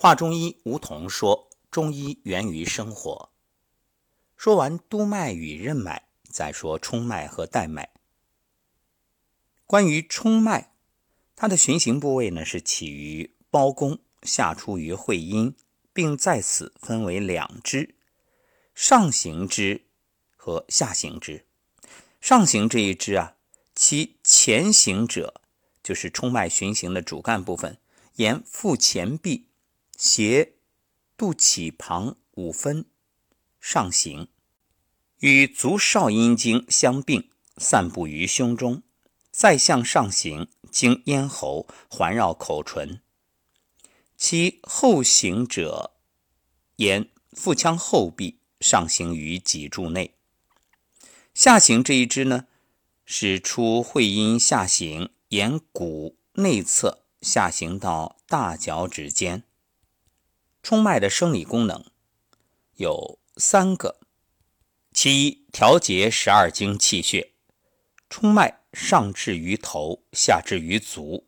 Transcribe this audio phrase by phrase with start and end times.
[0.00, 3.30] 华中医吴桐说：“中医源于生活。”
[4.38, 7.90] 说完督脉与任脉，再说冲脉和带脉。
[9.66, 10.70] 关于冲脉，
[11.34, 15.56] 它的循行部位呢是起于包公，下出于会阴，
[15.92, 17.96] 并在此分为两支：
[18.76, 19.86] 上行之
[20.36, 21.44] 和下行之。
[22.20, 23.34] 上行这一支啊，
[23.74, 25.40] 其前行者
[25.82, 27.78] 就是冲脉循行的主干部分，
[28.14, 29.47] 沿腹前壁。
[29.98, 30.54] 斜
[31.16, 32.86] 肚脐旁五分
[33.60, 34.28] 上行，
[35.18, 38.84] 与足少阴经相并，散布于胸中，
[39.32, 43.02] 再向上行，经咽喉，环绕口唇。
[44.16, 45.96] 其后行者
[46.76, 50.14] 沿腹腔后壁上行于脊柱内。
[51.34, 52.46] 下行这一支呢，
[53.04, 59.42] 是出会阴下行，沿骨内侧下行到大脚趾间。
[60.68, 61.82] 冲脉的生理功能
[62.76, 63.98] 有三个：
[64.92, 67.32] 其一，调节十二经气血。
[68.10, 71.26] 冲脉上至于头，下至于足，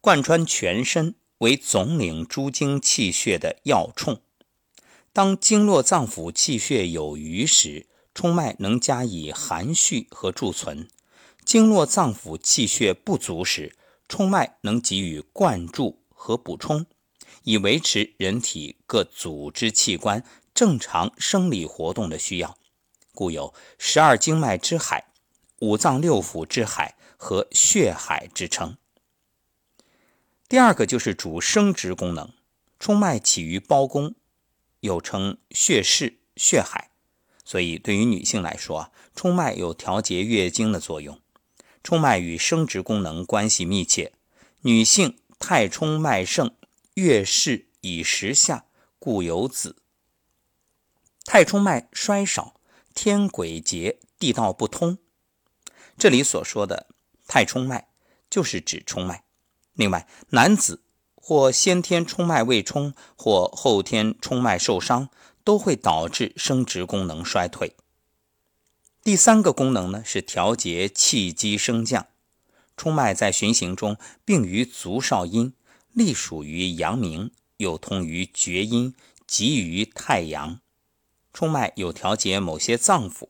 [0.00, 4.20] 贯穿全身，为总领诸经气血的要冲。
[5.12, 10.88] 当经络脏腑气血有余时，冲脉能加以含蓄和贮存；
[11.44, 13.76] 经络脏腑气血不足时，
[14.08, 16.84] 冲脉能给予灌注和补充。
[17.44, 22.58] 以维持人体各组织器官正常生理活动的需要，
[23.14, 25.06] 故有十二经脉之海、
[25.60, 28.76] 五脏六腑之海和血海之称。
[30.48, 32.32] 第二个就是主生殖功能，
[32.78, 34.14] 冲脉起于胞宫，
[34.80, 36.90] 又称血室、血海，
[37.44, 41.20] 所以对于女性来说，冲脉有调节月经的作用。
[41.82, 44.12] 冲脉与生殖功能关系密切，
[44.62, 46.54] 女性太冲脉盛。
[46.94, 48.66] 月事以时下，
[49.00, 49.74] 故有子。
[51.24, 52.60] 太冲脉衰少，
[52.94, 54.98] 天癸竭，地道不通。
[55.98, 56.86] 这里所说的
[57.26, 57.88] 太冲脉，
[58.30, 59.24] 就是指冲脉。
[59.72, 60.84] 另外，男子
[61.16, 65.08] 或先天冲脉未冲，或后天冲脉受伤，
[65.42, 67.74] 都会导致生殖功能衰退。
[69.02, 72.06] 第三个功能呢，是调节气机升降。
[72.76, 75.52] 冲脉在循行中，并于足少阴。
[75.94, 78.94] 隶属于阳明，又通于厥阴，
[79.28, 80.60] 集于太阳。
[81.32, 83.28] 冲脉有调节某些脏腑，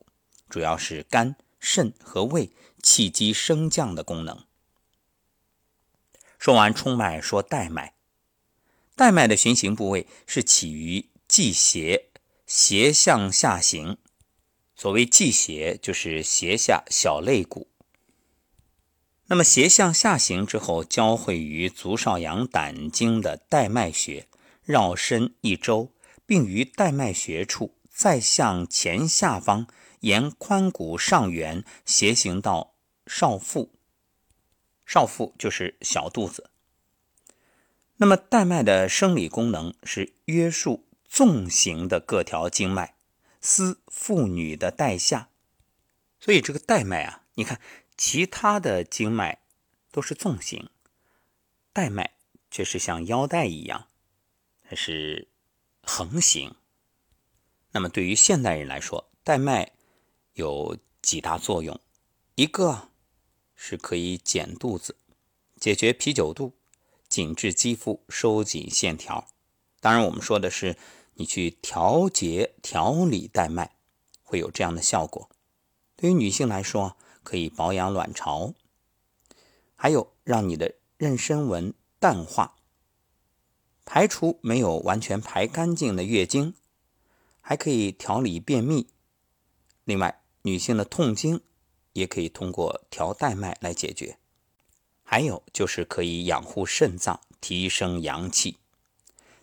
[0.49, 4.45] 主要是肝、肾和胃气机升降的功能。
[6.39, 7.95] 说完冲脉，说带脉。
[8.97, 12.11] 带脉的循行部位是起于际斜，
[12.47, 13.99] 斜向下行。
[14.75, 17.69] 所谓际斜，就是斜下小肋骨。
[19.27, 24.29] 那么斜向下行之后，交汇于足少阳胆经的带脉穴，
[24.62, 25.93] 绕身一周，
[26.27, 29.67] 并于带脉穴处再向前下方，
[30.01, 32.75] 沿髋骨上缘斜行到
[33.07, 33.73] 少腹。
[34.85, 36.51] 少腹就是小肚子。
[37.97, 42.95] 那么带脉的生理功能是约束纵行的各条经脉，
[43.41, 45.31] 司妇女的带下。
[46.21, 47.59] 所以这个带脉啊，你看。
[47.97, 49.41] 其他的经脉
[49.91, 50.69] 都是纵行，
[51.72, 52.15] 带脉
[52.50, 53.87] 却是像腰带一样，
[54.62, 55.28] 它是
[55.82, 56.56] 横行。
[57.72, 59.72] 那么对于现代人来说，带脉
[60.34, 61.81] 有几大作用，
[62.34, 62.88] 一个
[63.55, 64.97] 是可以减肚子，
[65.61, 66.53] 解决啤酒肚，
[67.09, 69.28] 紧致肌肤，收紧线条。
[69.81, 70.76] 当然，我们说的是
[71.15, 73.76] 你去调节、调理带脉，
[74.22, 75.28] 会有这样的效果。
[75.97, 78.55] 对于女性来说，可以保养卵巢，
[79.75, 82.55] 还有让你的妊娠纹淡化，
[83.85, 86.55] 排除没有完全排干净的月经，
[87.41, 88.87] 还可以调理便秘。
[89.85, 91.41] 另外，女性的痛经
[91.95, 94.19] 也可以通过调带脉来解决。
[95.03, 98.59] 还有就是可以养护肾脏，提升阳气。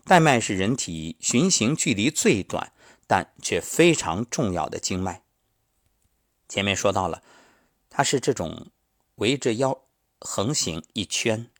[0.04, 2.72] 带脉是人体循行距离最短，
[3.06, 5.22] 但却非常重要的经脉。
[6.48, 7.22] 前面说到了。
[7.94, 8.68] 它是这种
[9.16, 9.82] 围着腰
[10.18, 11.50] 横行一圈，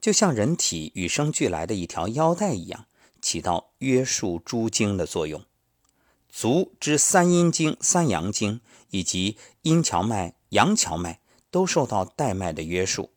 [0.00, 2.86] 就像人体与生俱来的一条腰带一样，
[3.20, 5.44] 起到约束诸经的作用。
[6.30, 13.10] 足之三阴经、三阳经以及阴荞脉、阳荞脉都受到带脉的约束。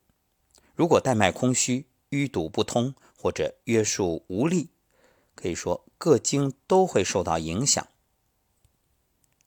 [0.75, 4.67] 如果带脉空虚、淤堵不通或者约束无力，
[5.33, 7.87] 可以说各经都会受到影响。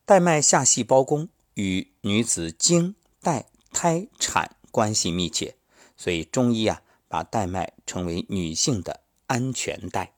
[0.07, 2.95] 带脉下系包宫，与女子经。
[3.29, 3.45] 带
[3.75, 5.59] 胎产关系密切，
[5.99, 10.15] 所以中医啊把带脉称为女性的安全带。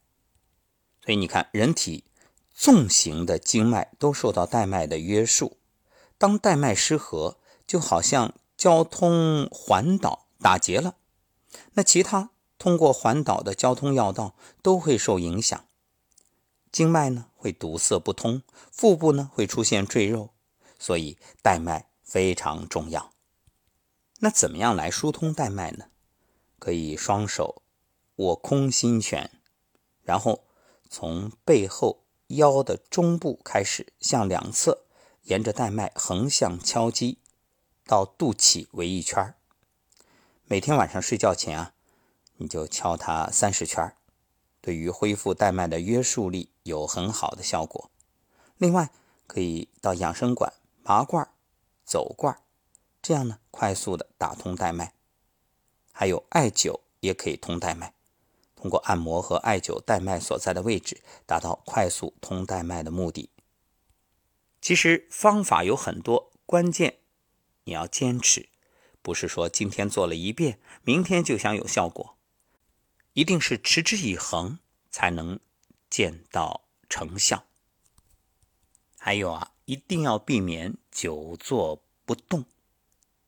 [1.05, 2.05] 所以你看，人体
[2.55, 5.57] 纵行的经脉都受到带脉的约束，
[6.19, 10.95] 当带脉失和，就好像交通环岛打结了，
[11.73, 15.65] 那其他通过环岛的交通要道都会受影响，
[16.71, 20.31] 经脉呢会堵塞不通，腹部呢会出现赘肉，
[20.79, 23.13] 所以带脉非常重要。
[24.19, 25.85] 那怎么样来疏通带脉呢？
[26.59, 27.63] 可以双手
[28.17, 29.31] 握空心拳，
[30.03, 30.43] 然后
[30.89, 34.83] 从背后腰的中部开始，向两侧
[35.23, 37.19] 沿着带脉横向敲击，
[37.87, 39.35] 到肚脐围一圈
[40.47, 41.75] 每天晚上睡觉前啊，
[42.39, 43.95] 你就敲它三十圈
[44.61, 47.89] 对于恢复带脉的约束力有很好的效果。
[48.59, 48.91] 另外，
[49.29, 50.53] 可以到养生馆
[50.83, 51.27] 拔罐、
[51.91, 52.41] 走罐。
[53.03, 54.95] 这样呢，快速的打通带脉，
[55.91, 57.95] 还有艾灸也可以通带脉。
[58.55, 63.31] 通过按摩和艾灸带脉所在的位置，达到快速通带脉的目的。
[64.61, 66.99] 其实方法有很多，关键
[67.65, 68.49] 你要坚持，
[69.03, 72.17] 不是说今天做了一遍，明天就想有效果，
[73.15, 74.61] 一定是持之以恒
[74.93, 75.41] 才能
[75.89, 77.50] 见到成效。
[79.03, 82.45] 还有啊，一定要避免久坐不动。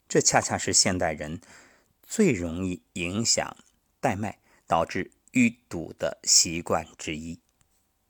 [0.06, 1.40] 这恰恰是现代人
[2.02, 3.56] 最容易影响
[3.98, 7.40] 带脉、导致淤堵的习惯之一。